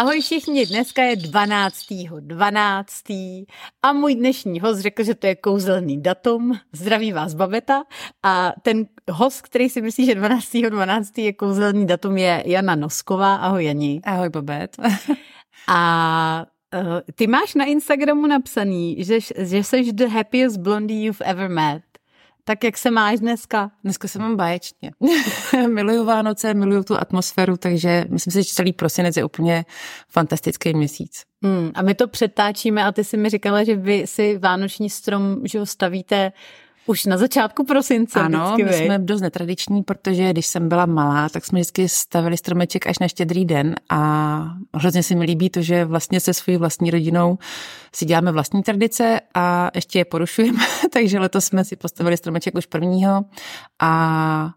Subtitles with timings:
[0.00, 1.86] Ahoj všichni, dneska je 12.
[2.20, 3.04] 12.
[3.82, 6.58] a můj dnešní host řekl, že to je kouzelný datum.
[6.72, 7.82] Zdraví vás Babeta
[8.22, 10.56] a ten host, který si myslí, že 12.
[10.70, 11.18] 12.
[11.18, 13.36] je kouzelný datum, je Jana Nosková.
[13.36, 14.00] Ahoj Jani.
[14.04, 14.76] Ahoj Babet.
[15.68, 21.48] a uh, ty máš na Instagramu napsaný, že, že jsi the happiest blondie you've ever
[21.48, 21.89] met.
[22.44, 23.70] Tak jak se máš dneska?
[23.84, 24.92] Dneska se mám báječně.
[25.68, 29.64] miluju Vánoce, miluju tu atmosféru, takže myslím si, že celý prosinec je úplně
[30.08, 31.22] fantastický měsíc.
[31.42, 35.36] Hmm, a my to přetáčíme a ty si mi říkala, že vy si vánoční strom
[35.44, 36.32] že ho stavíte
[36.90, 38.20] už na začátku prosince.
[38.20, 42.36] Ano, vždycky, my jsme dost netradiční, protože když jsem byla malá, tak jsme vždycky stavili
[42.36, 46.56] stromeček až na štědrý den a hrozně se mi líbí to, že vlastně se svojí
[46.56, 47.38] vlastní rodinou
[47.94, 52.66] si děláme vlastní tradice a ještě je porušujeme, takže letos jsme si postavili stromeček už
[52.66, 53.24] prvního
[53.80, 54.50] a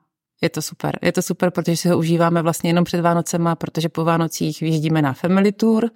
[0.43, 0.99] je to super.
[1.01, 5.01] Je to super, protože si ho užíváme vlastně jenom před Vánocema, protože po Vánocích vyjíždíme
[5.01, 5.89] na Family Tour,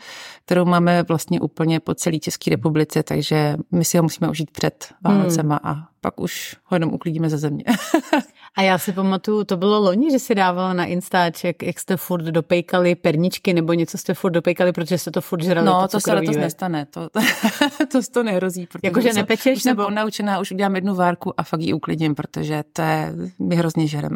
[0.45, 4.93] kterou máme vlastně úplně po celé České republice, takže my si ho musíme užít před
[5.03, 5.75] Vánocema hmm.
[5.75, 7.63] a pak už ho jenom uklidíme ze země.
[8.57, 12.23] A já si pamatuju, to bylo loni, že si dávala na Instaček, jak jste furt
[12.23, 15.65] dopejkali perničky nebo něco jste furt dopejkali, protože jste to furt žrali.
[15.65, 17.09] No, to, to se letos nestane, to,
[17.91, 18.67] to, to nehrozí.
[18.83, 19.57] Jakože nepečeš?
[19.57, 19.85] Už nebo?
[19.85, 23.87] jsem naučená, už udělám jednu várku a fakt ji uklidím, protože to je, my hrozně
[23.87, 24.15] žerem.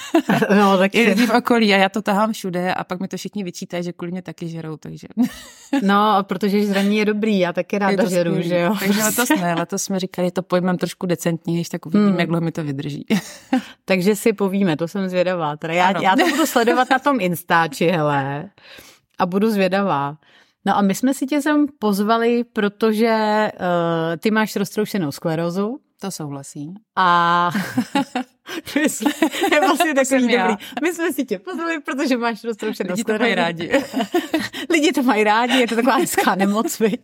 [0.56, 3.44] no, tak je v okolí a já to tahám všude a pak mi to všichni
[3.44, 5.08] vyčítají, že kvůli mě taky žerou, takže.
[5.82, 8.48] no, protože žraní je dobrý, já taky ráda žeru, skvělý.
[8.48, 8.74] že jo.
[8.78, 12.20] Takže letos ne, letos jsme říkali, to pojmem trošku decentněji, tak uvidíme, hmm.
[12.20, 13.06] jak dlouho mi to vydrží.
[13.84, 15.56] Takže si povíme, to jsem zvědavá.
[15.56, 18.50] Teda já, já to budu sledovat na tom Instači, hele,
[19.18, 20.16] a budu zvědavá.
[20.64, 25.78] No a my jsme si tě sem pozvali, protože uh, ty máš roztroušenou sklerózu.
[26.00, 26.74] To souhlasí.
[26.96, 27.50] A
[29.52, 30.54] je vlastně takový dobrý.
[30.82, 33.70] My jsme si tě pozvali, protože máš roztroušenou Lidi to mají rádi.
[34.70, 37.00] Lidi to mají rádi, je to taková hezká nemoc, viď?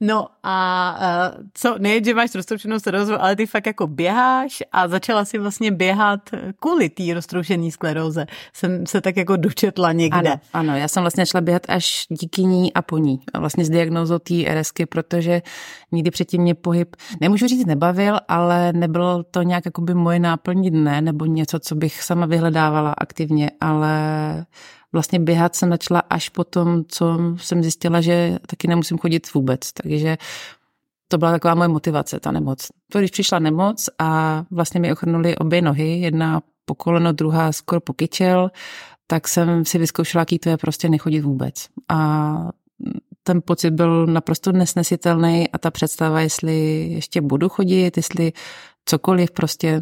[0.00, 4.88] No a uh, co, nejen, že máš roztroušenou sklerózu, ale ty fakt jako běháš a
[4.88, 6.20] začala si vlastně běhat
[6.60, 8.26] kvůli té roztroušené skleróze.
[8.52, 10.30] Jsem se tak jako dočetla někde.
[10.30, 13.20] Ano, ano, já jsem vlastně šla běhat až díky ní a po ní.
[13.34, 15.42] A vlastně s diagnózou té RSky, protože
[15.92, 20.70] nikdy předtím mě pohyb, nemůžu říct nebavil, ale nebylo to nějak jako by moje náplní
[20.70, 23.94] dne nebo něco, co bych sama vyhledávala aktivně, ale
[24.94, 29.72] vlastně běhat jsem začala až po tom, co jsem zjistila, že taky nemusím chodit vůbec.
[29.72, 30.16] Takže
[31.08, 32.68] to byla taková moje motivace, ta nemoc.
[32.92, 37.80] To, když přišla nemoc a vlastně mi ochrnuli obě nohy, jedna po koleno, druhá skoro
[37.80, 38.50] po kyčel,
[39.06, 41.68] tak jsem si vyzkoušela, jaký to je prostě nechodit vůbec.
[41.88, 42.50] A
[43.22, 48.32] ten pocit byl naprosto nesnesitelný a ta představa, jestli ještě budu chodit, jestli
[48.84, 49.80] cokoliv prostě.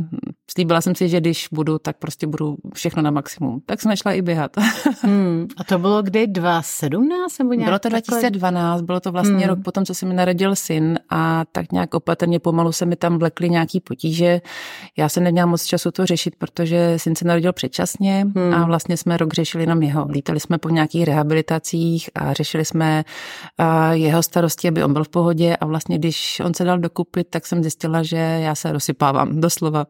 [0.51, 3.61] Slíbila jsem si, že když budu, tak prostě budu všechno na maximum.
[3.67, 4.57] Tak jsem šla i běhat.
[5.05, 5.47] Hmm.
[5.57, 6.27] A to bylo kdy?
[6.27, 7.69] 2017 nebo nějak?
[7.69, 9.49] Bylo to 2012, bylo to vlastně hmm.
[9.49, 13.19] rok potom, co se mi narodil syn a tak nějak opatrně pomalu se mi tam
[13.19, 14.41] vlekly nějaký potíže.
[14.99, 18.55] Já jsem neměla moc času to řešit, protože syn se narodil předčasně hmm.
[18.55, 20.07] a vlastně jsme rok řešili jenom jeho.
[20.09, 23.05] Lítali jsme po nějakých rehabilitacích a řešili jsme
[23.93, 27.47] jeho starosti, aby on byl v pohodě a vlastně když on se dal dokupit, tak
[27.47, 29.87] jsem zjistila, že já se rozsypala posypávám, doslova.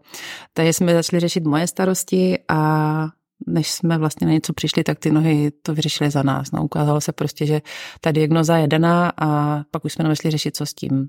[0.55, 3.09] Takže jsme začali řešit moje starosti a
[3.47, 6.53] než jsme vlastně na něco přišli, tak ty nohy to vyřešily za nás.
[6.53, 7.61] No, ukázalo se prostě, že
[8.01, 11.09] ta diagnoza je daná a pak už jsme nemohli řešit, co s tím.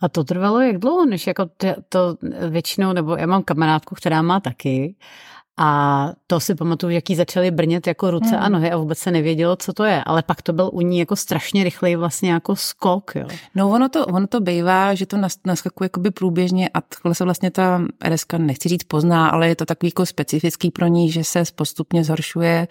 [0.00, 1.46] A to trvalo jak dlouho, než jako
[1.88, 2.16] to
[2.50, 4.96] většinou, nebo já mám kamarádku, která má taky
[5.62, 8.44] a to si pamatuju, jaký začaly brnět jako ruce hmm.
[8.44, 10.02] a nohy a vůbec se nevědělo, co to je.
[10.04, 13.12] Ale pak to byl u ní jako strašně rychlej vlastně jako skok.
[13.14, 13.28] Jo.
[13.54, 17.50] No ono to, ono to bývá, že to naskakuje jakoby průběžně a takhle se vlastně
[17.50, 21.42] ta RSK, nechci říct pozná, ale je to takový jako specifický pro ní, že se
[21.54, 22.68] postupně zhoršuje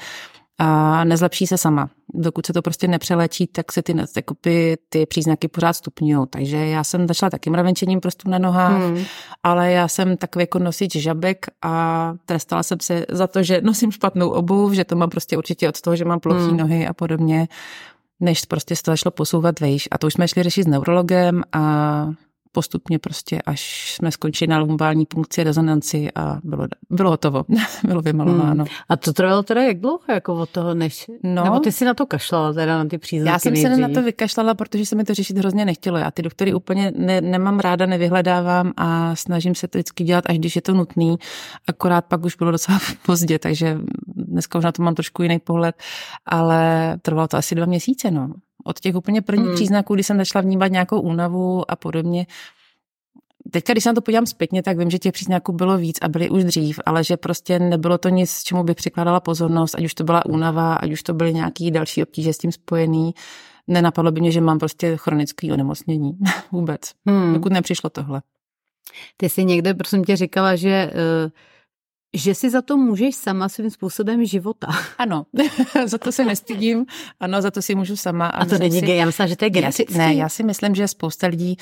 [0.59, 1.89] a nezlepší se sama.
[2.13, 3.95] Dokud se to prostě nepřelečí, tak se ty,
[4.41, 6.27] ty, ty příznaky pořád stupňují.
[6.29, 9.03] Takže já jsem začala takým mravenčením prostě na nohách, hmm.
[9.43, 13.91] ale já jsem takový jako nosič žabek a trestala jsem se za to, že nosím
[13.91, 16.57] špatnou obuv, že to mám prostě určitě od toho, že mám plochý hmm.
[16.57, 17.47] nohy a podobně
[18.19, 19.87] než prostě se to začalo posouvat vejš.
[19.91, 22.09] A to už jsme šli řešit s neurologem a
[22.51, 27.45] postupně prostě, až jsme skončili na lumbální punkci rezonanci a bylo, bylo hotovo,
[27.87, 28.63] bylo vymalováno.
[28.63, 28.75] Hmm.
[28.89, 31.93] A to trvalo teda jak dlouho, jako od toho, než, no, nebo ty si na
[31.93, 33.75] to kašlala teda na ty příznaky Já jsem nejdřív.
[33.75, 35.97] se na to vykašlala, protože se mi to řešit hrozně nechtělo.
[35.97, 40.37] Já ty doktory úplně ne, nemám ráda, nevyhledávám a snažím se to vždycky dělat, až
[40.37, 41.17] když je to nutný.
[41.67, 43.77] Akorát pak už bylo docela pozdě, takže
[44.29, 45.75] dneska už na to mám trošku jiný pohled,
[46.25, 48.33] ale trvalo to asi dva měsíce, no
[48.63, 49.55] od těch úplně prvních hmm.
[49.55, 52.25] příznaků, kdy jsem začala vnímat nějakou únavu a podobně,
[53.51, 56.07] teďka, když se na to podívám zpětně, tak vím, že těch příznaků bylo víc a
[56.07, 59.93] byly už dřív, ale že prostě nebylo to nic, čemu by přikládala pozornost, ať už
[59.93, 63.13] to byla únava, ať už to byly nějaký další obtíže s tím spojený.
[63.67, 66.17] Nenapadlo by mě, že mám prostě chronické onemocnění.
[66.51, 66.81] Vůbec.
[67.05, 67.33] Hmm.
[67.33, 68.21] Dokud nepřišlo tohle.
[69.17, 71.29] Ty jsi někde, prosím tě, říkala, že uh
[72.13, 74.67] že si za to můžeš sama svým způsobem života.
[74.97, 75.25] Ano,
[75.85, 76.85] za to se nestydím,
[77.19, 78.27] ano, za to si můžu sama.
[78.27, 78.91] A, a to není si...
[78.91, 79.97] já myslím, že to je genetický.
[79.97, 81.57] Ne, já si myslím, že spousta lidí,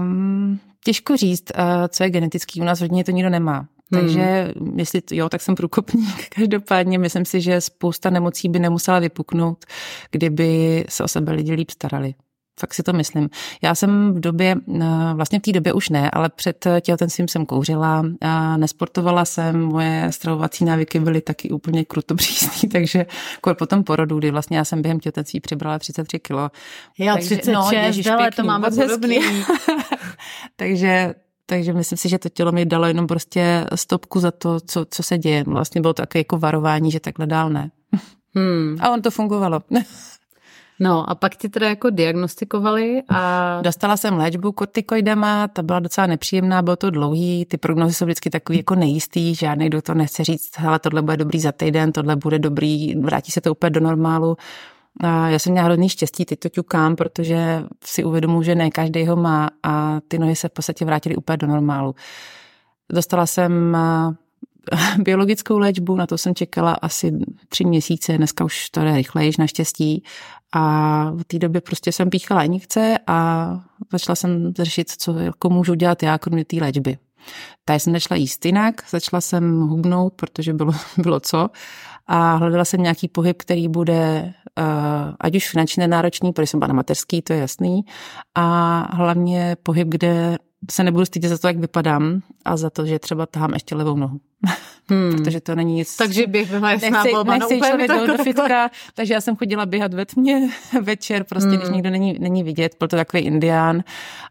[0.00, 3.66] um, těžko říct, uh, co je genetický, u nás v rodině to nikdo nemá.
[3.90, 4.78] Takže hmm.
[4.78, 6.28] jestli to, jo, tak jsem průkopník.
[6.36, 9.64] Každopádně myslím si, že spousta nemocí by nemusela vypuknout,
[10.10, 12.14] kdyby se o sebe lidi líp starali.
[12.60, 13.30] Fakt si to myslím.
[13.62, 17.46] Já jsem v době, eh, vlastně v té době už ne, ale před těhotenstvím jsem
[17.46, 23.06] kouřila, a nesportovala jsem, moje stravovací návyky byly taky úplně krutopřísný, takže
[23.58, 26.50] po tom porodu, kdy vlastně já jsem během těhotenství přibrala 33 kilo.
[26.98, 29.20] Já takže, 36, no, ježiš, ale to máme podobný.
[30.56, 31.14] takže
[31.46, 35.02] takže myslím si, že to tělo mi dalo jenom prostě stopku za to, co, co
[35.02, 35.44] se děje.
[35.46, 37.70] Vlastně bylo to také jako varování, že takhle dál ne.
[38.34, 38.76] Hmm.
[38.80, 39.62] A on to fungovalo.
[40.80, 43.60] No a pak ti teda jako diagnostikovali a...
[43.62, 48.30] Dostala jsem léčbu kortikoidema, ta byla docela nepříjemná, bylo to dlouhý, ty prognozy jsou vždycky
[48.30, 52.38] takový jako nejistý, žádný doktor nechce říct, hele, tohle bude dobrý za týden, tohle bude
[52.38, 54.36] dobrý, vrátí se to úplně do normálu.
[55.00, 59.06] A já jsem měla hrozný štěstí, teď to ťukám, protože si uvědomuji, že ne každý
[59.06, 61.94] ho má a ty nohy se v podstatě vrátily úplně do normálu.
[62.92, 63.76] Dostala jsem
[64.98, 67.12] biologickou léčbu, na to jsem čekala asi
[67.48, 70.02] tři měsíce, dneska už to je rychleji, naštěstí.
[70.56, 73.48] A v té době prostě jsem píchala injekce a
[73.92, 76.98] začala jsem řešit, co jako můžu dělat já, kromě té léčby.
[77.64, 81.48] Tady jsem nešla jíst jinak, začala jsem hubnout, protože bylo, bylo co.
[82.06, 84.64] A hledala jsem nějaký pohyb, který bude uh,
[85.20, 87.84] ať už finančně náročný, protože jsem byla na mateřský, to je jasný,
[88.34, 90.38] a hlavně pohyb, kde
[90.70, 93.96] se nebudu stydět za to, jak vypadám a za to, že třeba tahám ještě levou
[93.96, 94.20] nohu.
[94.88, 95.12] Hmm.
[95.16, 95.96] Protože to není nic.
[95.96, 97.38] Takže běh byla jasná nechci, volba.
[97.38, 100.48] Nechci no, člověk do, do fitka, takže já jsem chodila běhat ve tmě
[100.82, 101.58] večer, prostě hmm.
[101.58, 103.84] když nikdo není, není vidět, byl to takový indián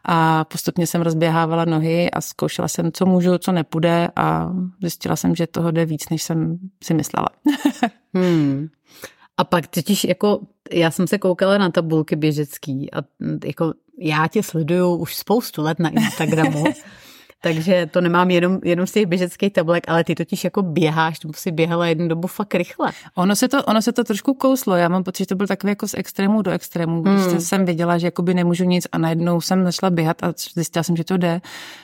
[0.06, 4.52] a postupně jsem rozběhávala nohy a zkoušela jsem, co můžu, co nepůjde a
[4.82, 7.28] zjistila jsem, že toho jde víc, než jsem si myslela.
[8.14, 8.68] hmm.
[9.38, 10.40] A pak totiž jako,
[10.72, 12.98] já jsem se koukala na tabulky běžecký a
[13.46, 16.64] jako já tě sleduju už spoustu let na Instagramu
[17.46, 21.30] takže to nemám jenom, jenom z těch běžeckých tabulek, ale ty totiž jako běháš, to
[21.36, 22.92] si běhala jednu dobu fakt rychle.
[23.16, 25.72] Ono se to, ono se to trošku kouslo, já mám pocit, že to byl takový
[25.72, 27.40] jako z extrému do extrému, když hmm.
[27.40, 31.04] jsem věděla, že jakoby nemůžu nic a najednou jsem začala běhat a zjistila jsem, že
[31.04, 31.42] to jde,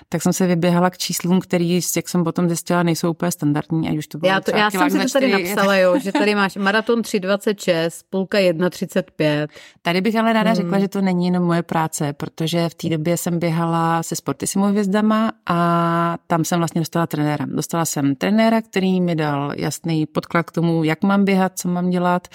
[0.09, 3.97] tak jsem se vyběhala k číslům, který, jak jsem potom zjistila, nejsou úplně standardní, ať
[3.97, 6.55] už to bylo Já, to, já jsem si to tady napsala, jo, že tady máš
[6.57, 9.47] maraton 3,26, půlka 1,35.
[9.81, 10.55] Tady bych ale ráda hmm.
[10.55, 14.65] řekla, že to není jenom moje práce, protože v té době jsem běhala se sportisimo
[14.65, 17.45] hvězdama a tam jsem vlastně dostala trenéra.
[17.45, 21.89] Dostala jsem trenéra, který mi dal jasný podklad k tomu, jak mám běhat, co mám
[21.89, 22.27] dělat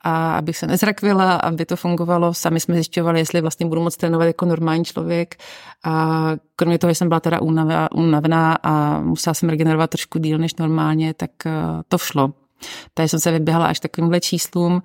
[0.00, 2.34] a abych se nezrakvila, aby to fungovalo.
[2.34, 5.36] Sami jsme zjišťovali, jestli vlastně budu moct trénovat jako normální člověk.
[5.84, 6.26] A
[6.56, 7.40] kromě toho, že jsem byla teda
[7.94, 11.52] unavená a musela jsem regenerovat trošku díl než normálně, tak eh,
[11.88, 12.32] to všlo.
[12.94, 14.82] Tady jsem se vyběhala až takovýmhle číslům.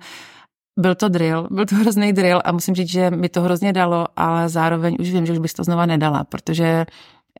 [0.78, 4.06] Byl to drill, byl to hrozný drill a musím říct, že mi to hrozně dalo,
[4.16, 6.86] ale zároveň už vím, že už bych to znova nedala, protože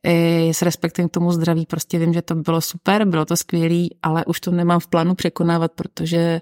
[0.06, 3.96] i s respektem k tomu zdraví prostě vím, že to bylo super, bylo to skvělý,
[4.02, 6.40] ale už to nemám v plánu překonávat, protože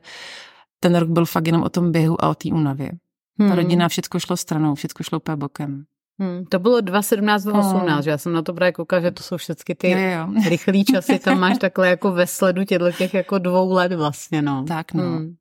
[0.80, 2.90] ten rok byl fakt jenom o tom běhu a o té únavě.
[3.38, 3.48] Hmm.
[3.48, 5.84] Ta rodina, všechno šlo stranou, všechno šlo úplně bokem.
[6.20, 8.02] Hmm, to bylo 2.17, 2.18, no.
[8.02, 10.48] že já jsem na to právě koukala, že to jsou všechny ty jo, jo.
[10.48, 14.64] rychlý časy, tam máš takhle jako ve sledu těchto těch jako dvou let vlastně, no.
[14.68, 15.02] Tak, no.
[15.02, 15.34] Hmm.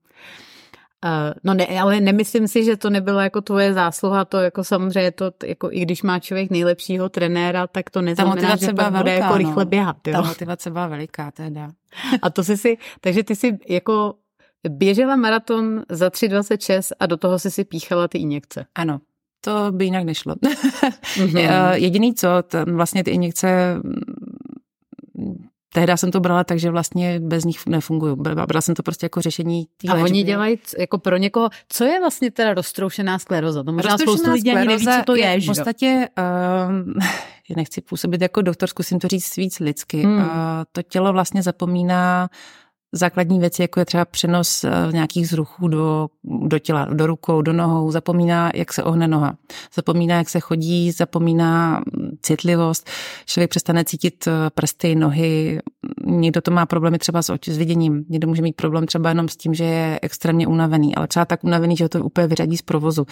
[1.05, 5.11] Uh, no ne, ale nemyslím si, že to nebyla jako tvoje zásluha, to jako samozřejmě
[5.11, 9.31] to, jako i když má člověk nejlepšího trenéra, tak to neznamená, že pak bude jako
[9.31, 9.37] no.
[9.37, 10.07] rychle běhat.
[10.07, 10.13] Jo?
[10.13, 11.69] Ta motivace byla veliká teda.
[12.21, 14.13] A to jsi si, takže ty si jako
[14.69, 18.65] běžela maraton za 3,26 a do toho si si píchala ty injekce.
[18.75, 18.99] Ano,
[19.41, 20.35] to by jinak nešlo.
[20.35, 21.71] mm-hmm.
[21.73, 22.27] Jediný co,
[22.65, 23.75] vlastně ty injekce
[25.73, 28.15] tehdy jsem to brala tak, že vlastně bez nich nefunguju.
[28.15, 29.67] Brala jsem to prostě jako řešení.
[29.89, 30.09] A léčby.
[30.09, 33.63] oni dělají jako pro někoho, co je vlastně teda roztroušená skleroza?
[33.63, 35.25] To možná spoustu lidí ani neví, co to je.
[35.25, 36.07] je v podstatě,
[37.49, 40.03] uh, nechci působit jako doktor, zkusím to říct víc lidsky.
[40.03, 40.17] Hmm.
[40.17, 40.25] Uh,
[40.71, 42.29] to tělo vlastně zapomíná
[42.91, 47.53] základní věci, jako je třeba přenos eh, nějakých zruchů do, do těla, do rukou, do
[47.53, 49.37] nohou, zapomíná, jak se ohne noha,
[49.73, 52.89] zapomíná, jak se chodí, zapomíná mm, citlivost,
[53.25, 55.59] člověk přestane cítit eh, prsty, nohy,
[56.05, 59.29] někdo to má problémy třeba s, oči, s viděním, někdo může mít problém třeba jenom
[59.29, 62.57] s tím, že je extrémně unavený, ale třeba tak unavený, že ho to úplně vyřadí
[62.57, 63.05] z provozu.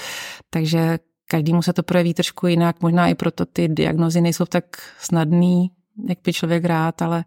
[0.49, 4.63] Takže každému se to projeví trošku jinak, možná i proto ty diagnozy nejsou tak
[4.99, 5.71] snadný,
[6.09, 7.23] jak by člověk rád, ale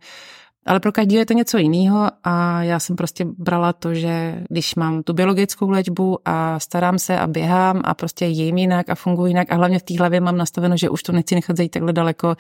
[0.66, 4.74] ale pro každého je to něco jiného a já jsem prostě brala to, že když
[4.74, 9.26] mám tu biologickou léčbu a starám se a běhám a prostě jím jinak a funguji
[9.26, 11.92] jinak a hlavně v té hlavě mám nastaveno, že už to nechci nechat zajít takhle
[11.92, 12.36] daleko,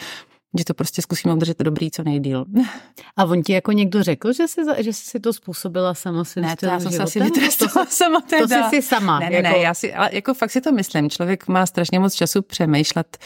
[0.58, 2.44] že to prostě zkusím udržet dobrý co nejdíl.
[3.16, 6.44] A on ti jako někdo řekl, že jsi, že jsi si to způsobila sama svým
[6.44, 8.62] Ne, to já jsem se asi vytrestala sama teda.
[8.62, 9.18] To jsi si sama.
[9.18, 9.48] Ne, ne, jako...
[9.48, 11.10] ne, já si, ale jako fakt si to myslím.
[11.10, 13.18] Člověk má strašně moc času přemýšlet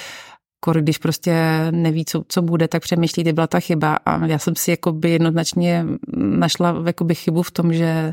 [0.64, 1.34] kor, když prostě
[1.70, 3.98] neví, co, co bude, tak přemýšlí, kdy byla ta chyba.
[4.06, 8.12] A já jsem si jakoby jednoznačně našla jakoby chybu v tom, že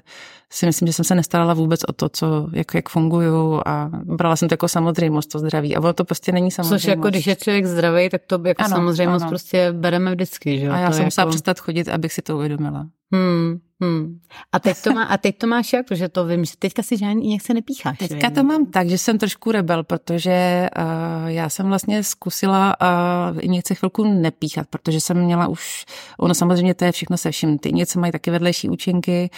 [0.50, 4.36] si myslím, že jsem se nestarala vůbec o to, co, jak, jak funguju a brala
[4.36, 5.76] jsem to jako samozřejmost, to zdraví.
[5.76, 6.84] A ono to prostě není samozřejmost.
[6.84, 9.30] Což jako když je člověk zdravý, tak to jako ano, samozřejmost ano.
[9.30, 10.60] prostě bereme vždycky.
[10.60, 10.70] Že?
[10.70, 11.30] A já to jsem musela jako...
[11.30, 12.88] přestat chodit, abych si to uvědomila.
[13.12, 14.20] Hmm, hmm.
[14.52, 15.88] A, teď to má, a teď to máš jak?
[15.88, 17.98] Protože to vím, že teďka si žádný injekce nepícháš.
[17.98, 23.38] Teďka to mám tak, že jsem trošku rebel, protože uh, já jsem vlastně zkusila uh,
[23.42, 25.86] injekce chvilku nepíchat, protože jsem měla už,
[26.20, 29.30] ono samozřejmě to je všechno se vším, ty injekce mají taky vedlejší účinky,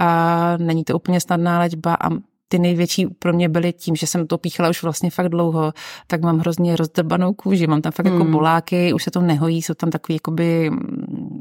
[0.00, 2.10] uh, není to úplně snadná léčba a
[2.52, 5.72] ty největší pro mě byly tím, že jsem to píchala už vlastně fakt dlouho,
[6.06, 8.26] tak mám hrozně rozdrbanou kůži, mám tam fakt jako hmm.
[8.26, 10.70] jako boláky, už se to nehojí, jsou tam takový jakoby,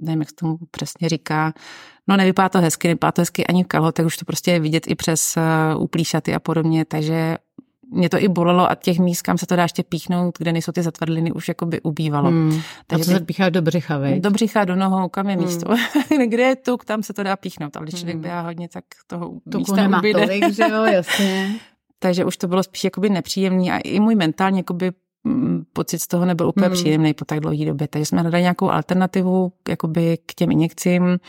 [0.02, 1.54] nevím, jak se tomu přesně říká,
[2.08, 4.84] no nevypadá to hezky, nevypadá to hezky ani v kalhotech, už to prostě je vidět
[4.88, 7.38] i přes uh, uplíšaty a podobně, takže
[7.92, 10.72] mě to i bolelo a těch míst, kam se to dá ještě píchnout, kde nejsou
[10.72, 12.30] ty zatvrdliny, už jako by ubývalo.
[12.30, 12.62] Hmm.
[12.88, 14.20] Takže to se píchá do břicha, vej?
[14.20, 15.46] Do břicha, do nohou, kam je hmm.
[15.46, 15.76] místo.
[16.28, 17.78] kde je tuk, tam se to dá píchnout.
[17.78, 18.22] Ale když člověk hmm.
[18.22, 20.20] běhá hodně, tak toho Tuku místa nemá ubyde.
[20.20, 21.60] tolik, že jo, jasně.
[22.00, 24.92] Takže už to bylo spíš jakoby nepříjemný a i můj mentální jakoby
[25.74, 26.76] pocit z toho nebyl úplně hmm.
[26.76, 27.88] příjemný po tak dlouhé době.
[27.88, 31.20] Takže jsme hledali nějakou alternativu jakoby k těm injekcím.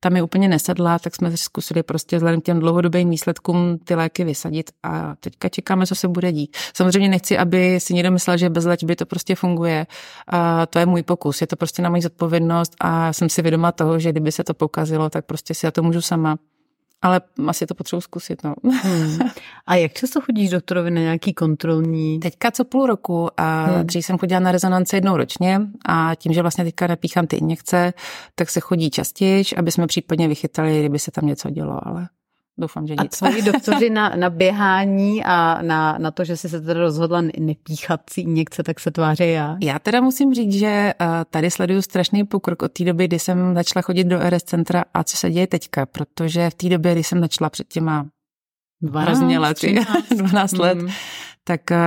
[0.00, 4.24] Tam mi úplně nesedla, tak jsme zkusili prostě vzhledem k těm dlouhodobým výsledkům ty léky
[4.24, 6.56] vysadit a teďka čekáme, co se bude dít.
[6.74, 9.86] Samozřejmě nechci, aby si někdo myslel, že bez léčby to prostě funguje.
[10.26, 13.72] A to je můj pokus, je to prostě na moji zodpovědnost a jsem si vědoma
[13.72, 16.36] toho, že kdyby se to pokazilo, tak prostě si já to můžu sama.
[17.02, 18.54] Ale asi to potřebuji zkusit, no.
[18.82, 19.18] Hmm.
[19.66, 22.20] A jak často chodíš doktorovi na nějaký kontrolní?
[22.20, 23.86] Teďka co půl roku a hmm.
[23.86, 27.92] dřív jsem chodila na rezonance jednou ročně a tím, že vlastně teďka nepíchám ty injekce,
[28.34, 32.08] tak se chodí častěji, aby jsme případně vychytali, kdyby se tam něco dělo, ale
[32.58, 33.22] Doufám, že nic.
[33.22, 37.20] A tvoji doktoři na, na běhání a na, na to, že jsi se teda rozhodla
[37.38, 39.56] nepíchat si injekce, tak se tváří já?
[39.62, 40.94] Já teda musím říct, že eh,
[41.30, 45.04] tady sleduju strašný pokrok od té doby, kdy jsem začala chodit do RS centra a
[45.04, 48.06] co se děje teďka, protože v té době, kdy jsem začala před těma
[48.82, 49.58] 12, let,
[50.16, 50.88] 12 let, mm
[51.48, 51.78] tak eh,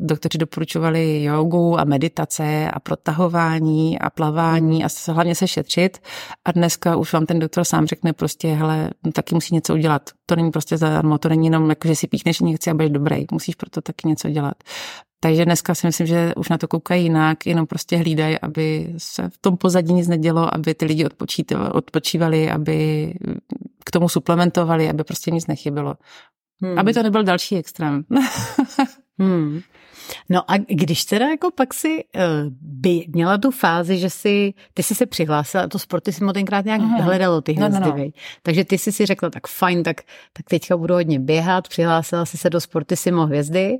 [0.00, 5.98] doktoři doporučovali jogu a meditace a protahování a plavání a hlavně se šetřit.
[6.44, 10.10] A dneska už vám ten doktor sám řekne prostě, hele, taky musí něco udělat.
[10.26, 13.24] To není prostě zadarmo, to není jenom jako, že si píchneš někde a budeš dobrý.
[13.32, 14.54] Musíš proto taky něco dělat.
[15.20, 19.28] Takže dneska si myslím, že už na to koukají jinak, jenom prostě hlídají, aby se
[19.28, 21.06] v tom pozadí nic nedělo, aby ty lidi
[21.72, 23.12] odpočívali, aby
[23.84, 25.94] k tomu suplementovali, aby prostě nic nechybilo.
[26.62, 26.78] Hmm.
[26.78, 28.04] Aby to nebyl další extrém.
[29.18, 29.60] hmm.
[30.28, 32.22] No a když teda jako pak si uh,
[32.60, 36.80] by měla tu fázi, že si, ty jsi se přihlásila, to sporty si tenkrát nějak
[36.80, 37.02] Aha.
[37.02, 38.10] hledalo ty hvězdy, no, no, no.
[38.42, 40.00] takže ty jsi si řekla, tak fajn, tak,
[40.32, 43.78] tak teďka budu hodně běhat, přihlásila si se do sporty Simo hvězdy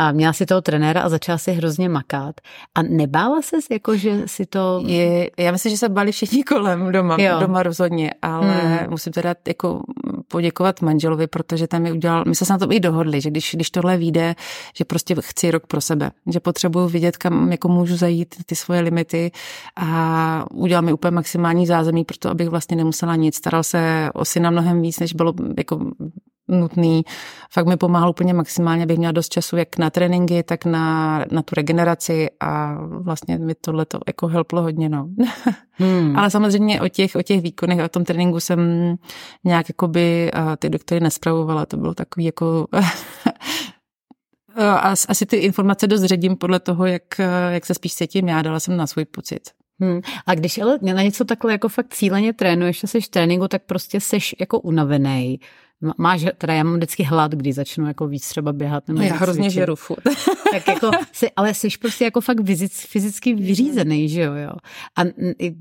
[0.00, 2.40] a měla si toho trenéra a začala si hrozně makat.
[2.74, 4.82] A nebála ses, jako že si to...
[4.86, 7.36] Je, já myslím, že se báli všichni kolem doma, jo.
[7.40, 8.90] doma rozhodně, ale hmm.
[8.90, 9.82] musím teda jako
[10.28, 13.70] poděkovat manželovi, protože tam mi udělal, my se na to i dohodli, že když, když
[13.70, 14.34] tohle vyjde,
[14.76, 18.80] že prostě chci rok pro sebe, že potřebuju vidět, kam jako můžu zajít ty svoje
[18.80, 19.30] limity
[19.76, 23.36] a udělal mi úplně maximální zázemí pro to, abych vlastně nemusela nic.
[23.36, 25.90] Staral se o syna mnohem víc, než bylo jako
[26.48, 27.02] nutný.
[27.52, 31.42] Fakt mi pomáhal úplně maximálně, abych měla dost času jak na tréninky, tak na, na
[31.42, 35.08] tu regeneraci a vlastně mi tohle to jako helplo hodně, no.
[35.80, 36.16] Hmm.
[36.16, 38.60] Ale samozřejmě o těch, o těch výkonech a o tom tréninku jsem
[39.44, 42.66] nějak jakoby ty doktory nespravovala, to bylo takový jako
[45.08, 47.02] asi ty informace dost ředím podle toho, jak,
[47.50, 49.40] jak se spíš cítím já, dala jsem na svůj pocit.
[49.80, 50.00] Hmm.
[50.26, 54.00] A když ale na něco takhle jako fakt cíleně trénuješ, jsi v tréninku, tak prostě
[54.00, 55.40] seš jako unavený.
[55.98, 58.88] Máš, teda já mám vždycky hlad, když začnu jako víc třeba běhat.
[58.88, 60.02] Nebo no já hrozně žeru furt.
[60.52, 64.50] tak jako, si, ale jsi prostě jako fakt fyzic, fyzicky vyřízený, že jo, jo.
[64.96, 65.02] A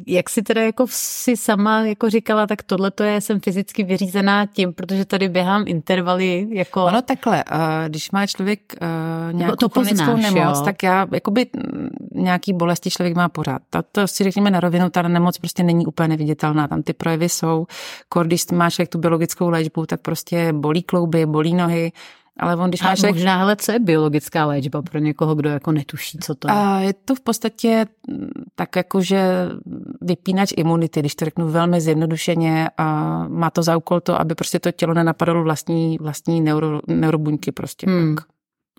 [0.08, 4.46] jak si teda jako si sama jako říkala, tak tohle to je, jsem fyzicky vyřízená
[4.46, 6.86] tím, protože tady běhám intervaly jako...
[6.86, 7.44] Ono takhle,
[7.88, 8.76] když má člověk
[9.32, 10.66] nějakou to chronickou nemoc, jo?
[10.66, 11.48] tak já, jakoby
[12.16, 13.62] nějaký bolesti člověk má pořád.
[13.70, 17.30] To, to si řekněme na rovinu, ta nemoc prostě není úplně neviditelná, tam ty projevy
[17.30, 17.66] jsou,
[18.24, 21.92] když má člověk tu biologickou léčbu, tak prostě bolí klouby, bolí nohy,
[22.40, 23.04] Ale on, když a máš...
[23.04, 26.54] možná, hele, co je biologická léčba pro někoho, kdo jako netuší, co to je?
[26.54, 27.86] A je to v podstatě
[28.56, 29.50] tak jako, že
[30.02, 32.86] vypínač imunity, když to řeknu velmi zjednodušeně, a
[33.28, 37.90] má to za úkol to, aby prostě to tělo nenapadalo vlastní, vlastní neuro, neurobuňky prostě.
[37.90, 38.16] Hmm.
[38.16, 38.26] Tak.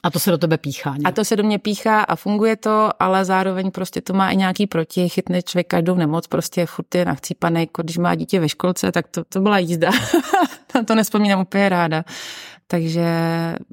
[0.02, 0.90] A to se do tebe píchá.
[0.90, 1.06] Nějak.
[1.06, 4.36] A to se do mě píchá a funguje to, ale zároveň prostě to má i
[4.36, 8.48] nějaký proti, chytne člověk každou nemoc, prostě furt je nachcípaný, jako když má dítě ve
[8.48, 9.90] školce, tak to, to byla jízda.
[10.86, 12.04] to nespomínám úplně ráda.
[12.70, 13.08] Takže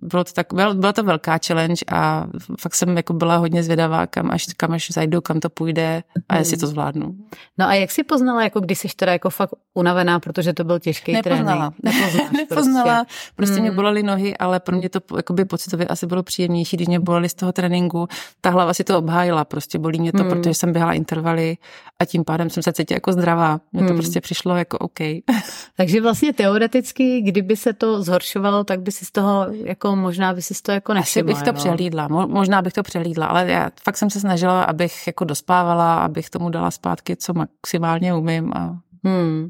[0.01, 2.27] bylo to tak, byla to velká challenge a
[2.59, 6.37] fakt jsem jako byla hodně zvědavá, kam až, kam až zajdu, kam to půjde a
[6.37, 7.15] jestli to zvládnu.
[7.57, 10.79] No a jak jsi poznala, jako když jsi teda jako fakt unavená, protože to byl
[10.79, 11.73] těžký Nepoznala.
[11.81, 11.95] trénink?
[12.03, 13.03] Nepoznáš Nepoznala.
[13.03, 13.75] Prostě, prostě mě hmm.
[13.75, 17.33] bolely nohy, ale pro mě to jakoby pocitově asi bylo příjemnější, když mě bolely z
[17.33, 18.07] toho tréninku.
[18.41, 20.29] Ta hlava si to obhájila, prostě bolí mě to, hmm.
[20.29, 21.57] protože jsem běhala intervaly
[21.99, 23.59] a tím pádem jsem se cítila jako zdravá.
[23.71, 23.97] Mně to hmm.
[23.97, 24.99] prostě přišlo jako OK.
[25.77, 30.41] Takže vlastně teoreticky, kdyby se to zhoršovalo, tak by si z toho, jako možná by
[30.41, 31.33] si z toho jako nevšimla.
[31.33, 31.53] Asi bych to jo?
[31.53, 36.29] přehlídla, možná bych to přehlídla, ale já fakt jsem se snažila, abych jako dospávala, abych
[36.29, 38.53] tomu dala zpátky, co maximálně umím.
[38.55, 38.77] A...
[39.03, 39.49] Hmm.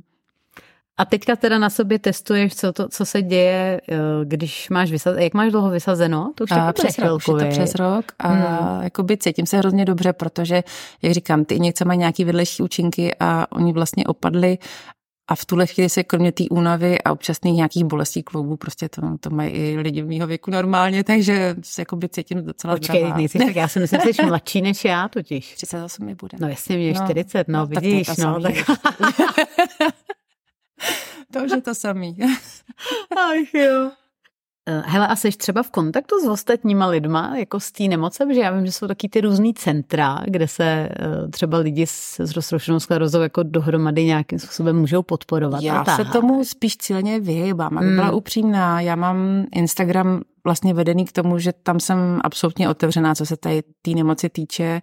[0.98, 5.24] A teďka teda na sobě testuješ, co, to, co se děje, eh, když máš vysazeno,
[5.24, 6.32] jak máš dlouho vysazeno?
[6.36, 8.84] To už, a přes rok, už je to přes rok a hmm.
[8.84, 10.64] jakoby cítím se hrozně dobře, protože,
[11.02, 14.58] jak říkám, ty injekce mají nějaký vedlejší účinky a oni vlastně opadly
[15.28, 19.02] a v tuhle chvíli se kromě té únavy a občasných nějakých bolestí kloubů, prostě to,
[19.20, 23.18] to mají i lidi v mýho věku normálně, takže se jakoby cítím docela Počkej, zdravá.
[23.18, 25.54] nejsi, tak já si myslím, že jsi mladší než já totiž.
[25.56, 26.38] 38 mi bude.
[26.42, 28.42] No jasně, mě no, 40, no, no vidíš, tak no.
[28.42, 28.56] Tak...
[31.34, 32.18] to už je to samý.
[33.18, 33.92] Ach jo.
[34.68, 38.26] Eh, hele, a jsi třeba v kontaktu s ostatníma lidma, jako s té nemoce?
[38.26, 42.20] Protože já vím, že jsou taky ty různý centra, kde se eh, třeba lidi s,
[42.20, 45.62] s roztroušenou sklerozou jako dohromady nějakým způsobem můžou podporovat.
[45.62, 47.96] Já se tomu spíš cíleně vyhýbám, aby hmm.
[47.96, 48.82] byla upřímná.
[48.82, 53.92] Já mám Instagram vlastně vedený k tomu, že tam jsem absolutně otevřená, co se té
[53.96, 54.82] nemoci týče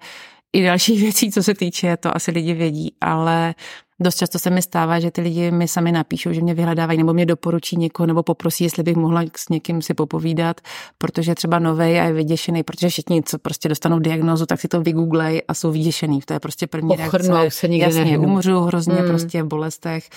[0.52, 3.54] i dalších věcí, co se týče, to asi lidi vědí, ale
[4.00, 7.14] dost často se mi stává, že ty lidi mi sami napíšou, že mě vyhledávají nebo
[7.14, 10.60] mě doporučí někoho nebo poprosí, jestli bych mohla s někým si popovídat,
[10.98, 14.80] protože třeba novej a je vyděšený, protože všichni, co prostě dostanou diagnozu, tak si to
[14.80, 16.20] vygooglej a jsou vyděšený.
[16.20, 17.58] To je prostě první Ochrnou reakce.
[17.58, 19.08] se nikdy Jasně, umřu hrozně hmm.
[19.08, 20.08] prostě v bolestech.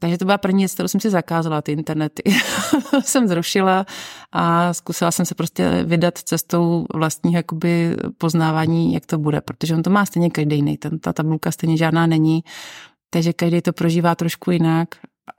[0.00, 2.22] Takže to byla první věc, kterou jsem si zakázala, ty internety.
[3.00, 3.86] jsem zrušila
[4.32, 9.82] a zkusila jsem se prostě vydat cestou vlastního jakoby poznávání, jak to bude, protože on
[9.82, 12.44] to má stejně každý jiný, ten, ta tabulka stejně žádná není,
[13.10, 14.88] takže každý to prožívá trošku jinak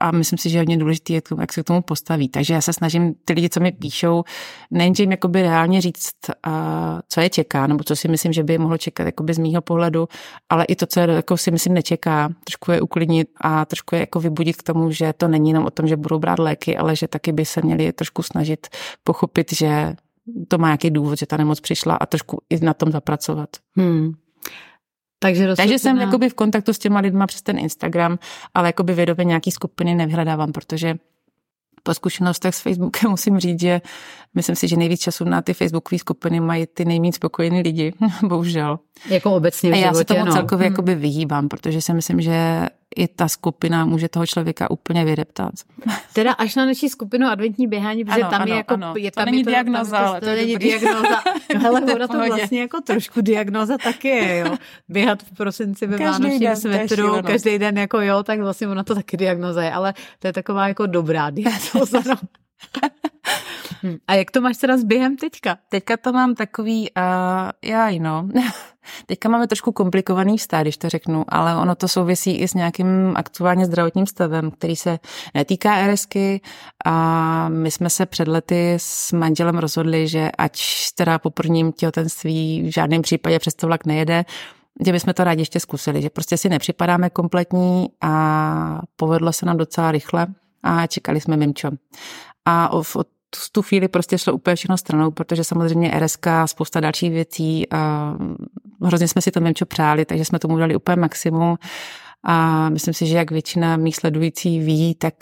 [0.00, 2.28] a myslím si, že je hodně důležité, jak, jak se k tomu postaví.
[2.28, 4.24] Takže já se snažím ty lidi, co mi píšou,
[4.70, 6.12] nejenže jim jakoby reálně říct,
[7.08, 9.62] co je čeká, nebo co si myslím, že by je mohlo čekat jakoby z mýho
[9.62, 10.08] pohledu,
[10.48, 14.00] ale i to, co je, jako si myslím nečeká, trošku je uklidnit a trošku je
[14.00, 16.96] jako vybudit k tomu, že to není jenom o tom, že budou brát léky, ale
[16.96, 18.66] že taky by se měli trošku snažit
[19.04, 19.94] pochopit, že
[20.48, 23.50] to má nějaký důvod, že ta nemoc přišla a trošku i na tom zapracovat.
[23.76, 24.12] Hmm.
[25.22, 25.64] Takže, rozhodná...
[25.64, 28.18] Takže jsem jakoby v kontaktu s těma lidma přes ten Instagram,
[28.54, 30.94] ale jakoby vědomě nějaký skupiny nevyhledávám, protože
[31.82, 33.80] po zkušenostech s Facebookem musím říct, že
[34.34, 38.78] myslím si, že nejvíc času na ty facebookové skupiny mají ty nejméně spokojení lidi, bohužel.
[39.08, 40.32] Jako obecně v A já životě, se tomu no.
[40.32, 40.72] celkově hmm.
[40.72, 45.54] jakoby vyhýbám, protože si myslím, že i ta skupina může toho člověka úplně vydeptat.
[46.12, 48.74] Teda až na naší skupinu adventní běhání, protože ano, tam ano, je jako...
[48.74, 48.94] Ano.
[48.96, 51.22] Je, tam to není to, diagnoza, tam ale to, to, není diagnoza.
[51.54, 54.56] No hele, ona to vlastně jako trošku diagnoza taky je, jo.
[54.88, 59.16] Běhat v prosinci ve vánočním svetru, každý den jako jo, tak vlastně ona to taky
[59.16, 62.02] diagnoza je, ale to je taková jako dobrá diagnoza.
[62.08, 62.14] No.
[63.82, 63.96] Hm.
[64.06, 65.58] A jak to máš teda s během teďka?
[65.68, 68.28] Teďka to mám takový, uh, já no.
[69.06, 73.12] teďka máme trošku komplikovaný vztah, když to řeknu, ale ono to souvisí i s nějakým
[73.16, 74.98] aktuálně zdravotním stavem, který se
[75.34, 76.40] netýká RSky
[76.84, 80.62] a my jsme se před lety s manželem rozhodli, že ať
[80.94, 84.24] teda po prvním těhotenství v žádném případě přes to vlak nejede,
[84.86, 89.56] že bychom to rádi ještě zkusili, že prostě si nepřipadáme kompletní a povedlo se nám
[89.56, 90.26] docela rychle
[90.62, 91.70] a čekali jsme mimčo.
[92.44, 92.86] A od
[93.52, 98.14] tu chvíli prostě šlo úplně všechno stranou, protože samozřejmě RSK a spousta dalších věcí a
[98.82, 101.56] hrozně jsme si to mimčo přáli, takže jsme tomu dali úplně maximum.
[102.24, 105.14] A myslím si, že jak většina mých sledující ví, tak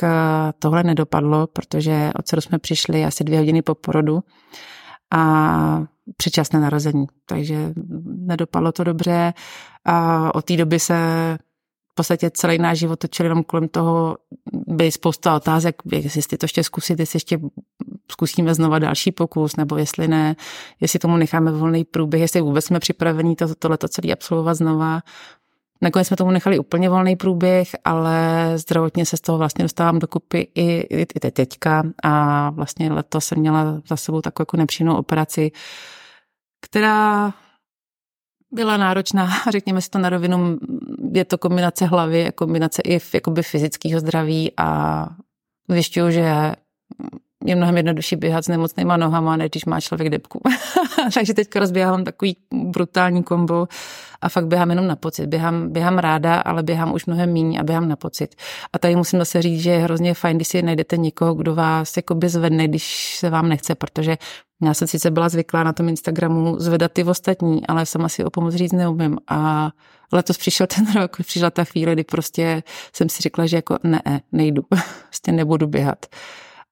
[0.58, 4.20] tohle nedopadlo, protože od dceru jsme přišli asi dvě hodiny po porodu
[5.10, 5.82] a
[6.16, 7.06] předčasné narození.
[7.26, 7.72] Takže
[8.04, 9.32] nedopadlo to dobře
[9.84, 10.98] a od té doby se
[11.98, 14.16] podstatě celý náš život točil jenom kolem toho,
[14.66, 17.38] by spousta otázek, jestli to ještě zkusit, jestli ještě
[18.10, 20.36] zkusíme znova další pokus, nebo jestli ne,
[20.80, 25.00] jestli tomu necháme volný průběh, jestli vůbec jsme připraveni to, tohle celé absolvovat znova.
[25.82, 30.48] Nakonec jsme tomu nechali úplně volný průběh, ale zdravotně se z toho vlastně dostávám dokupy
[30.54, 35.52] i, i, i teďka a vlastně letos jsem měla za sebou takovou jako nepříjemnou operaci,
[36.60, 37.32] která
[38.50, 40.58] byla náročná, řekněme si to na rovinu,
[41.12, 45.08] je to kombinace hlavy, kombinace i jakoby fyzického zdraví a
[45.68, 46.54] zjišťuju, že
[47.48, 50.40] je mnohem jednodušší běhat s nemocnýma nohama, než když má člověk depku.
[51.14, 53.68] Takže teďka rozběhám takový brutální kombo
[54.20, 55.26] a fakt běhám jenom na pocit.
[55.26, 58.34] Běhám, běhám ráda, ale běhám už mnohem méně a běhám na pocit.
[58.72, 61.96] A tady musím zase říct, že je hrozně fajn, když si najdete někoho, kdo vás
[61.96, 64.16] jakoby zvedne, když se vám nechce, protože
[64.62, 68.30] já jsem sice byla zvyklá na tom Instagramu zvedat ty ostatní, ale sama si o
[68.30, 69.18] pomoc říct neumím.
[69.28, 69.70] A
[70.12, 74.02] letos přišel ten rok, přišla ta chvíle, kdy prostě jsem si řekla, že jako ne,
[74.32, 74.62] nejdu,
[75.08, 76.06] prostě nebudu běhat.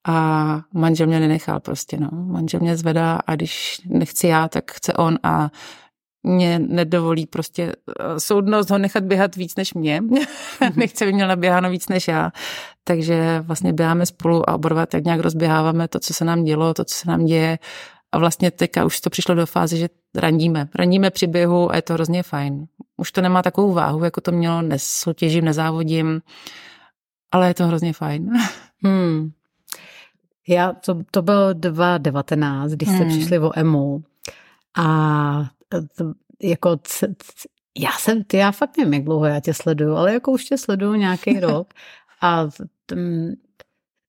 [0.08, 2.08] A manžel mě nenechal prostě, no.
[2.12, 5.50] Manžel mě zvedá a když nechci já, tak chce on a
[6.22, 10.02] mě nedovolí prostě eh, soudnost ho nechat běhat víc než mě.
[10.76, 12.32] Nechce, by měl naběháno víc než já.
[12.84, 16.84] Takže vlastně běháme spolu a oba tak nějak rozběháváme to, co se nám dělo, to,
[16.84, 17.58] co se nám děje.
[18.12, 20.68] A vlastně teďka už to přišlo do fáze, že randíme.
[20.74, 22.66] Randíme při běhu a je to hrozně fajn.
[22.96, 26.20] Už to nemá takovou váhu, jako to mělo, nesoutěžím, nezávodím,
[27.32, 28.30] ale je to hrozně fajn.
[28.84, 29.30] Hmm.
[30.48, 33.08] Já, to, to bylo 2019, když jste hmm.
[33.08, 34.02] přišli o EMU
[34.76, 39.54] a to, jako c, c, já jsem, ty já fakt nevím, jak dlouho já tě
[39.54, 41.74] sleduju, ale jako už tě sleduju nějaký rok
[42.20, 42.46] a
[42.86, 42.96] t,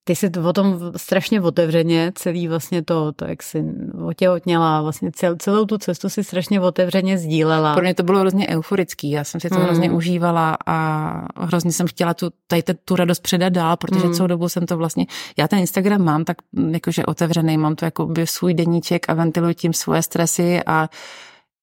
[0.08, 3.63] ty jsi o tom strašně otevřeně, celý vlastně to, to jak jsi
[4.06, 7.74] otěhotněla, vlastně cel, celou tu cestu si strašně otevřeně sdílela.
[7.74, 9.62] Pro mě to bylo hrozně euforický, já jsem si to mm.
[9.62, 14.13] hrozně užívala a hrozně jsem chtěla tu, tady tu radost předat dál, protože mm.
[14.13, 15.06] celou dobu jsem to vlastně,
[15.38, 16.38] já ten Instagram mám tak
[16.72, 20.89] jakože otevřený, mám to jako svůj deníček a ventiluji tím svoje stresy a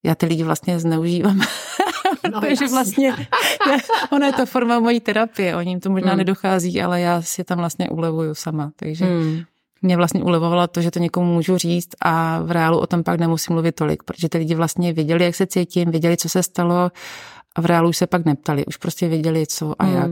[0.04, 1.40] já ty lidi vlastně zneužívám.
[2.32, 3.08] No, Takže vlastně
[3.70, 3.78] já,
[4.12, 6.18] ono je to forma mojí terapie, o ním to možná hmm.
[6.18, 8.70] nedochází, ale já si tam vlastně ulevuju sama.
[8.76, 9.42] Takže hmm.
[9.82, 13.20] mě vlastně ulevovalo to, že to někomu můžu říct a v reálu o tom pak
[13.20, 16.90] nemusím mluvit tolik, protože ty lidi vlastně věděli, jak se cítím, věděli, co se stalo
[17.54, 19.94] a v reálu už se pak neptali, už prostě věděli, co a hmm.
[19.94, 20.10] jak.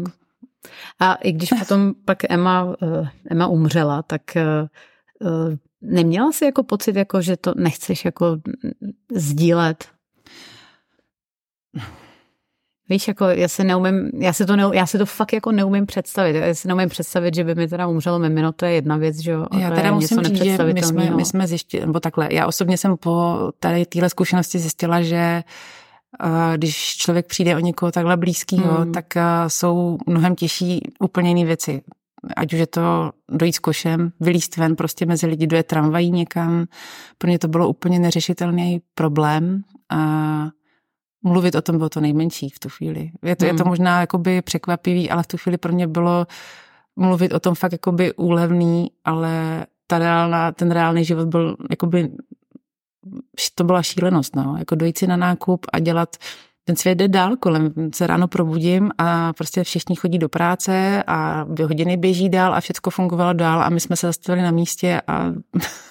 [1.01, 4.69] A i když potom pak Emma, eh, Emma umřela, tak eh,
[5.23, 8.37] eh, neměla jsi jako pocit, jako, že to nechceš jako
[9.15, 9.85] sdílet?
[12.89, 15.87] Víš, jako já si neumím, já si to, ne, já si to fakt jako neumím
[15.87, 16.37] představit.
[16.37, 19.31] Já si neumím představit, že by mi teda umřelo mimino, to je jedna věc, že
[19.31, 19.47] jo.
[19.59, 22.97] Já teda musím říct, že my jsme, my jsme zjistili, nebo takhle, já osobně jsem
[22.97, 25.43] po tady téhle zkušenosti zjistila, že
[26.57, 28.93] když člověk přijde o někoho takhle blízkého, hmm.
[28.93, 29.15] tak
[29.49, 31.83] jsou mnohem těžší úplně jiné věci.
[32.37, 36.67] Ať už je to dojít s košem, vylíst ven prostě mezi lidi, dojet tramvají někam.
[37.19, 40.49] Pro mě to bylo úplně neřešitelný problém a
[41.23, 43.11] mluvit o tom bylo to nejmenší v tu chvíli.
[43.23, 43.55] Je to, hmm.
[43.55, 43.71] je to hmm.
[43.71, 46.27] možná jakoby překvapivý, ale v tu chvíli pro mě bylo
[46.97, 52.11] mluvit o tom fakt jakoby úlevný, ale ta reálná, ten reálný život byl jakoby,
[53.55, 54.57] to byla šílenost, no.
[54.59, 56.17] Jako dojít si na nákup a dělat
[56.65, 61.47] ten svět jde dál, kolem se ráno probudím a prostě všichni chodí do práce a
[61.65, 65.33] hodiny běží dál a všechno fungovalo dál a my jsme se zastavili na místě a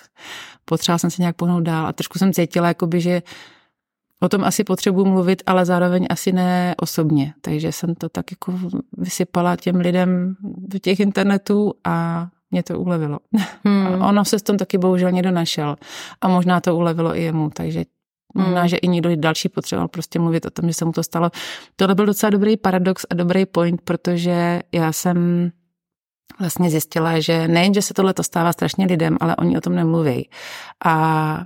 [0.66, 3.22] potřeba jsem se nějak pohnout dál a trošku jsem cítila, jakoby, že
[4.24, 7.34] O tom asi potřebuji mluvit, ale zároveň asi ne osobně.
[7.42, 8.54] Takže jsem to tak jako
[8.98, 13.20] vysypala těm lidem do těch internetů a mě to ulevilo.
[13.64, 14.04] Hmm.
[14.04, 15.76] A ono se s tom taky bohužel někdo našel.
[16.22, 17.84] A možná to ulevilo i jemu, takže
[18.34, 18.68] možná, hmm.
[18.68, 21.30] že i někdo další potřeboval prostě mluvit o tom, že se mu to stalo.
[21.76, 25.50] Tohle byl docela dobrý paradox a dobrý point, protože já jsem
[26.40, 29.76] vlastně zjistila, že nejen, že se tohle to stává strašně lidem, ale oni o tom
[29.76, 30.30] nemluví.
[30.86, 31.46] A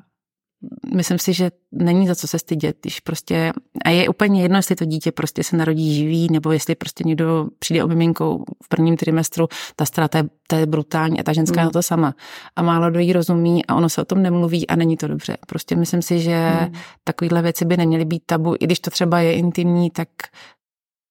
[0.96, 3.54] myslím si, že není za co se stydět, když prostě,
[3.86, 7.48] a je úplně jedno, jestli to dítě prostě se narodí živý, nebo jestli prostě někdo
[7.60, 11.62] přijde o miminkou v prvním trimestru, ta strata je, ta je brutální a ta ženská
[11.62, 11.68] mm.
[11.68, 12.16] je to sama.
[12.56, 15.38] A málo kdo jí rozumí a ono se o tom nemluví a není to dobře.
[15.48, 16.74] Prostě myslím si, že mm.
[17.04, 20.10] takovéhle věci by neměly být tabu, i když to třeba je intimní, tak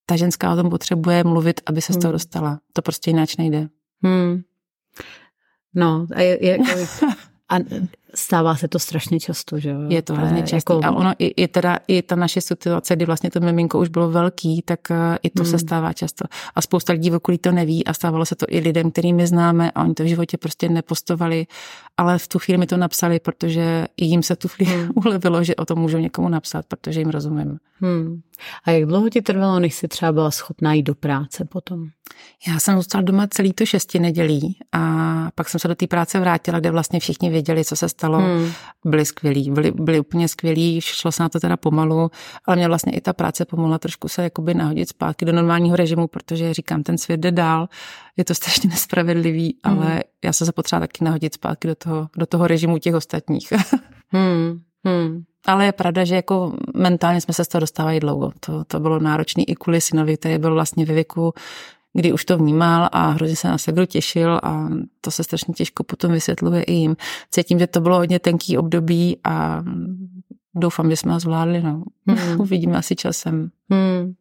[0.07, 2.13] ta ženská o tom potřebuje mluvit, aby se z toho mm.
[2.13, 2.61] dostala.
[2.73, 3.69] To prostě jináč nejde.
[4.03, 4.43] Hmm.
[5.75, 6.59] No, a je, je,
[7.49, 7.57] a
[8.15, 9.79] stává se to strašně často, že jo?
[9.89, 10.75] Je to hrozně často.
[10.75, 10.87] Jako...
[10.87, 14.11] A ono i, i, teda, i ta naše situace, kdy vlastně to miminko už bylo
[14.11, 15.51] velký, tak eh, i to hmm.
[15.51, 16.25] se stává často.
[16.55, 19.71] A spousta lidí v okolí to neví a stávalo se to i lidem, kterými známe
[19.71, 21.47] a oni to v životě prostě nepostovali,
[21.97, 24.91] ale v tu chvíli mi to napsali, protože jim se tu chvíli hmm.
[25.07, 27.59] ulevilo, že o tom můžou někomu napsat, protože jim rozumím.
[27.81, 28.21] Hmm.
[28.65, 31.89] A jak dlouho ti trvalo, než jsi třeba byla schopná jít do práce potom?
[32.49, 36.21] Já jsem zůstala doma celý to šesti nedělí a pak jsem se do té práce
[36.21, 38.53] vrátila, kde vlastně všichni věděli, co se stalo stalo, hmm.
[38.85, 42.11] byli skvělí, byli, byli úplně skvělí, šlo se na to teda pomalu,
[42.45, 46.09] ale mě vlastně i ta práce pomohla trošku se jakoby nahodit zpátky do normálního režimu,
[46.09, 47.69] protože říkám, ten svět jde dál,
[48.17, 49.79] je to strašně nespravedlivý, hmm.
[49.79, 53.53] ale já jsem se potřeba taky nahodit zpátky do toho, do toho režimu těch ostatních.
[54.09, 54.61] hmm.
[54.85, 55.23] Hmm.
[55.47, 58.33] Ale je pravda, že jako mentálně jsme se z toho dostávali dlouho.
[58.41, 61.33] To, to bylo náročné i kvůli synovi, který byl vlastně ve věku,
[61.95, 64.69] kdy už to vnímal a hrozně se na sebe těšil a
[65.01, 66.97] to se strašně těžko potom vysvětluje i jim.
[67.31, 69.65] Cítím, že to bylo hodně tenký období a
[70.55, 71.63] doufám, že jsme ho zvládli.
[71.63, 71.83] No.
[72.07, 72.41] Hmm.
[72.41, 73.51] Uvidíme asi časem.
[73.71, 74.15] Hmm.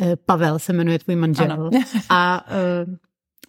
[0.00, 1.52] Eh, Pavel se jmenuje tvůj manžel.
[1.52, 1.70] Ano.
[2.10, 2.86] a eh,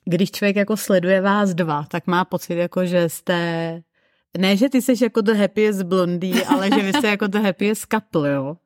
[0.05, 3.81] když člověk jako sleduje vás dva, tak má pocit, jako že jste
[4.37, 7.85] ne, že ty jsi jako the happiest blondý, ale že vy jste jako the happiest
[7.93, 8.57] couple, jo?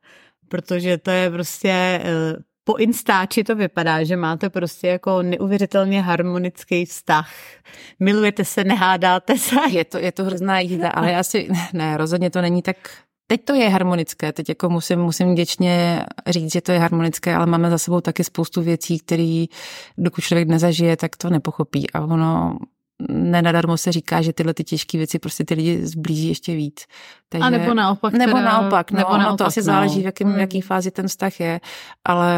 [0.47, 2.35] Protože to je prostě, eh,
[2.69, 7.29] po Instači to vypadá, že máte prostě jako neuvěřitelně harmonický vztah.
[7.99, 9.55] Milujete se, nehádáte se.
[9.69, 12.77] Je to, je to hrozná jízda, ale já si, ne, rozhodně to není tak
[13.27, 17.45] Teď to je harmonické, teď jako musím, musím děčně říct, že to je harmonické, ale
[17.45, 19.45] máme za sebou taky spoustu věcí, které
[19.97, 21.91] dokud člověk nezažije, tak to nepochopí.
[21.91, 22.57] A ono
[23.07, 26.85] nenadarmo se říká, že tyhle ty těžké věci prostě ty lidi zblíží ještě víc.
[27.29, 28.13] Takže, a nebo naopak.
[28.13, 29.63] Nebo teda, naopak, no, nebo naopak, to asi no.
[29.63, 30.39] záleží, v jakým, hmm.
[30.39, 31.61] jaký fázi ten vztah je,
[32.05, 32.35] ale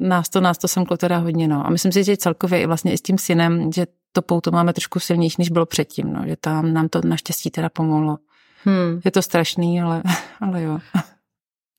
[0.00, 1.66] nás to, nás to semklo teda hodně, no.
[1.66, 4.72] A myslím si, že celkově i vlastně i s tím synem, že to pouto máme
[4.72, 6.22] trošku silnější, než bylo předtím, no.
[6.26, 8.18] Že tam nám to naštěstí teda pomohlo.
[8.64, 9.00] Hmm.
[9.04, 10.02] Je to strašný, ale,
[10.40, 10.78] ale jo.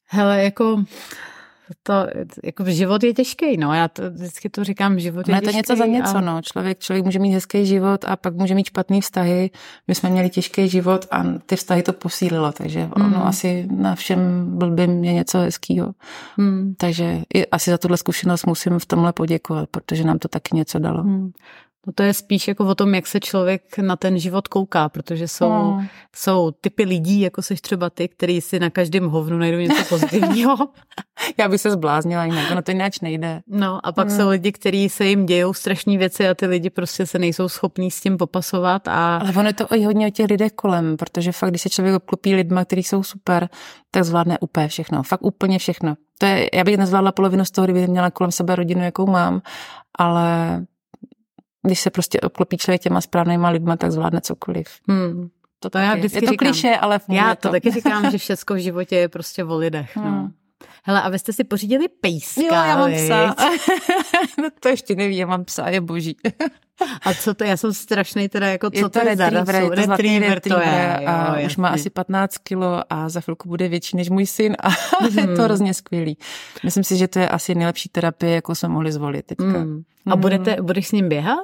[0.10, 0.84] Hele, jako
[1.83, 1.93] to,
[2.43, 5.57] jako život je těžký, no, já to, vždycky to říkám, život je, je to těžký.
[5.57, 6.21] něco za něco, a...
[6.21, 9.51] no, člověk, člověk může mít hezký život a pak může mít špatný vztahy,
[9.88, 12.91] my jsme měli těžký život a ty vztahy to posílilo, takže mm.
[12.91, 15.93] ono asi na všem blbým je něco hezkýho,
[16.38, 16.75] mm.
[16.77, 20.79] takže i asi za tuhle zkušenost musím v tomhle poděkovat, protože nám to taky něco
[20.79, 21.03] dalo.
[21.03, 21.31] Mm.
[21.88, 25.27] No to je spíš jako o tom, jak se člověk na ten život kouká, protože
[25.27, 25.86] jsou, no.
[26.15, 30.55] jsou typy lidí, jako seš třeba ty, který si na každém hovnu najdou něco pozitivního.
[31.38, 33.41] Já bych se zbláznila jinak, no to jinak nejde.
[33.47, 34.17] No a pak hmm.
[34.17, 37.91] jsou lidi, kteří se jim dějou strašné věci a ty lidi prostě se nejsou schopní
[37.91, 38.88] s tím popasovat.
[38.88, 39.17] A...
[39.17, 41.95] Ale ono je to i hodně o těch lidech kolem, protože fakt, když se člověk
[41.95, 43.49] obklopí lidma, kteří jsou super,
[43.91, 45.03] tak zvládne úplně všechno.
[45.03, 45.95] Fakt úplně všechno.
[46.17, 49.41] To je, já bych nezvládla polovinu z toho, kdybych měla kolem sebe rodinu, jakou mám,
[49.97, 50.62] ale
[51.67, 54.67] když se prostě obklopí člověk těma správnýma lidma, tak zvládne cokoliv.
[54.88, 55.29] Hmm.
[55.59, 56.47] To, to já vždycky je to říkám.
[56.47, 59.97] kliše, ale Já to, to taky říkám, že všechno v životě je prostě o lidech.
[59.97, 60.05] Hmm.
[60.05, 60.31] No.
[60.86, 63.36] Hele, a vy jste si pořídili pejska, Jo, já mám psa.
[64.41, 66.17] no to ještě nevím, já mám psa, je boží.
[67.02, 69.52] a co to, já jsem strašný teda, jako co je to, to je rasu?
[69.52, 70.98] Retriever, retriever, to je.
[71.02, 71.46] Jo, a jasný.
[71.46, 75.08] už má asi 15 kilo a za chvilku bude větší než můj syn a mm.
[75.19, 75.43] je to hmm.
[75.43, 76.17] hrozně skvělý.
[76.63, 79.43] Myslím si, že to je asi nejlepší terapie, jako jsme mohli zvolit teďka.
[79.46, 79.84] Mm.
[80.06, 81.39] A budete, budeš s ním běhat?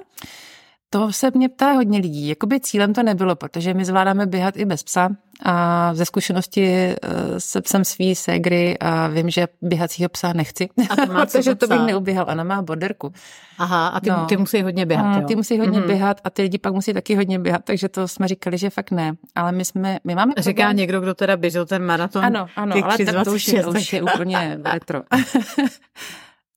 [0.89, 2.27] To se mě ptá hodně lidí.
[2.27, 5.09] Jakoby cílem to nebylo, protože my zvládáme běhat i bez psa
[5.43, 6.95] a ze zkušenosti eh,
[7.37, 11.67] se psem svý ségry a vím, že běhacího psa nechci, a to má protože to
[11.67, 12.25] bych neuběhal.
[12.29, 13.13] Ona má borderku.
[13.57, 14.25] Aha, a ty, no.
[14.25, 15.27] ty musí hodně běhat, jo?
[15.27, 15.87] Ty musí hodně mm-hmm.
[15.87, 18.91] běhat a ty lidi pak musí taky hodně běhat, takže to jsme říkali, že fakt
[18.91, 19.13] ne.
[19.35, 20.33] Ale my jsme, my máme...
[20.37, 20.77] Říká problém.
[20.77, 22.25] někdo, kdo teda běžel ten maraton.
[22.25, 25.01] Ano, ano, ale to už je, už je úplně retro.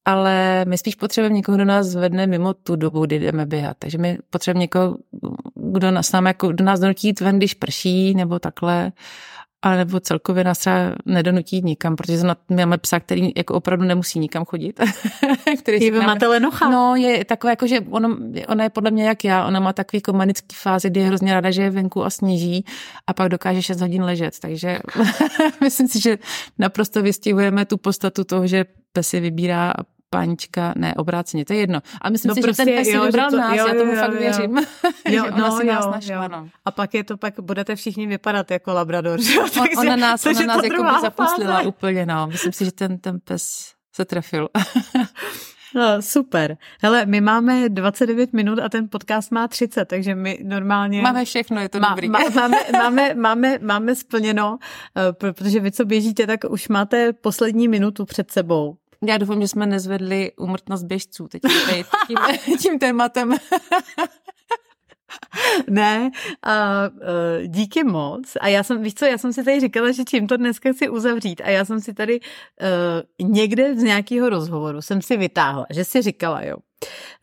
[0.05, 3.77] ale my spíš potřebujeme někoho, kdo nás zvedne mimo tu dobu, kdy jdeme běhat.
[3.79, 4.97] Takže my potřebujeme někoho,
[5.55, 8.91] kdo nás, nám jako, kdo nás donutí ven, když prší, nebo takhle,
[9.63, 12.17] ale nebo celkově nás třeba nedonutí nikam, protože
[12.49, 14.79] my máme psa, který jako opravdu nemusí nikam chodit.
[15.59, 16.69] který vy máte lenocha.
[16.69, 19.97] No, je takové jako, že ono, ona je podle mě jak já, ona má takový
[19.97, 22.65] jako manický fázi, kdy je hrozně ráda, že je venku a sníží
[23.07, 24.79] a pak dokáže 6 hodin ležet, takže
[25.61, 26.17] myslím si, že
[26.59, 29.73] naprosto vystihujeme tu podstatu toho, že pes si vybírá
[30.17, 31.79] panička, ne, obráceně, to je jedno.
[32.01, 33.91] A myslím no si, prostě, že ten pes jo, vybral to, nás, jo, já tomu
[33.91, 34.19] jo, fakt jo.
[34.19, 34.57] věřím.
[35.09, 36.49] Jo, no, si nás našla, no.
[36.65, 39.45] A pak je to, pak budete všichni vypadat jako labrador, že jo?
[39.61, 42.27] On, ona nás, ona nás jako by zaposlila úplně, no.
[42.27, 44.49] Myslím si, že ten, ten pes se trefil.
[45.75, 46.57] No, super.
[46.81, 51.01] Hele, my máme 29 minut a ten podcast má 30, takže my normálně...
[51.01, 52.09] Máme všechno, je to má, dobrý.
[52.09, 54.57] Má, máme, máme, máme, máme splněno,
[54.97, 58.77] eh, protože vy, co běžíte, tak už máte poslední minutu před sebou.
[59.05, 61.41] Já doufám, že jsme nezvedli umrtnost běžců teď
[62.07, 62.17] tím,
[62.61, 63.33] tím tématem.
[65.69, 66.11] ne,
[66.43, 68.37] a uh, díky moc.
[68.41, 70.89] A já jsem, víš co, já jsem si tady říkala, že čím to dneska chci
[70.89, 71.41] uzavřít.
[71.41, 76.01] A já jsem si tady uh, někde z nějakého rozhovoru jsem si vytáhla, že si
[76.01, 76.57] říkala, jo,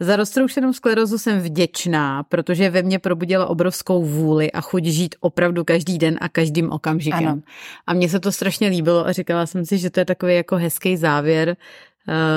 [0.00, 5.64] za roztroušenou sklerozu jsem vděčná, protože ve mně probudila obrovskou vůli a chuť žít opravdu
[5.64, 7.28] každý den a každým okamžikem.
[7.28, 7.40] Ano.
[7.86, 10.56] A mně se to strašně líbilo a říkala jsem si, že to je takový jako
[10.56, 11.56] hezký závěr.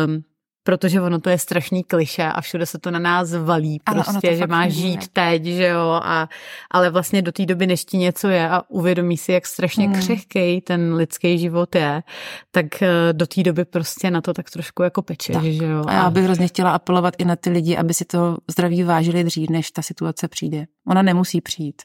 [0.06, 0.24] Um,
[0.64, 4.36] protože ono to je strašný kliše a všude se to na nás valí Ano, prostě,
[4.36, 4.70] že funguje.
[4.72, 6.30] žít teď, že jo, a,
[6.72, 10.00] ale vlastně do té doby, než ti něco je a uvědomí si, jak strašně Hmm.
[10.00, 12.04] křehký ten lidský život je,
[12.52, 15.44] tak eh, do té doby prostě na to tak trošku jako pečeš, Tak.
[15.44, 15.84] že jo.
[15.88, 19.24] A já bych hrozně chtěla apelovat i na ty lidi, aby si to zdraví vážili
[19.24, 20.66] dřív, než ta situace přijde.
[20.88, 21.82] Ona nemusí přijít.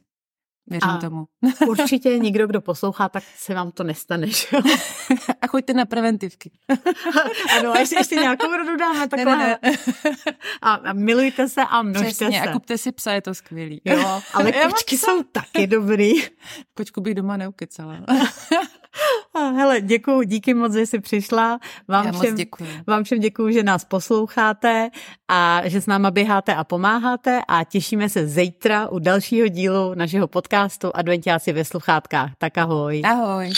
[0.70, 1.24] Věřím A- tomu.
[1.68, 4.60] Určitě nikdo, kdo poslouchá, tak se vám to nestane, že jo.
[5.40, 6.50] A choďte na preventivky.
[7.58, 9.36] Ano, a ještě, ještě nějakou rodu dáme takhle.
[9.36, 9.72] Ne, ne, ne.
[10.62, 12.48] A, a milujte se a množte Přesně, se.
[12.48, 13.80] a kupte si psa, je to skvělý.
[13.84, 16.12] Jo, ale kočky jsou taky dobrý.
[16.74, 17.98] Kočku bych doma neukecala.
[19.34, 21.58] A hele, děkuji, díky moc, že jsi přišla.
[21.88, 22.68] Vám Já všem, děkuji.
[22.86, 24.90] vám všem děkuji, že nás posloucháte
[25.28, 30.26] a že s náma běháte a pomáháte a těšíme se zítra u dalšího dílu našeho
[30.28, 32.30] podcastu Adventiáci ve sluchátkách.
[32.38, 33.02] Tak ahoj.
[33.04, 33.52] Ahoj.